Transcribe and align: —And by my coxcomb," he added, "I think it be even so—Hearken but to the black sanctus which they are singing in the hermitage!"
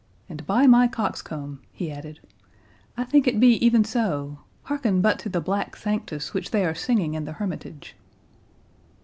—And 0.27 0.47
by 0.47 0.65
my 0.65 0.87
coxcomb," 0.87 1.59
he 1.71 1.91
added, 1.91 2.21
"I 2.97 3.03
think 3.03 3.27
it 3.27 3.39
be 3.39 3.63
even 3.63 3.83
so—Hearken 3.85 4.99
but 4.99 5.19
to 5.19 5.29
the 5.29 5.39
black 5.39 5.75
sanctus 5.75 6.33
which 6.33 6.49
they 6.49 6.65
are 6.65 6.73
singing 6.73 7.13
in 7.13 7.25
the 7.25 7.33
hermitage!" 7.33 7.95